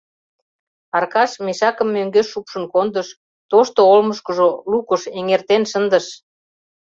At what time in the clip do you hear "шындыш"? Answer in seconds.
5.71-6.05